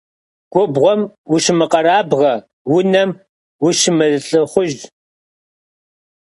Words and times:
Gubğuem 0.53 1.01
vuşımıkherabğe, 1.29 2.33
vunem 2.69 3.09
vuşımılh'ıxhuj. 3.61 4.73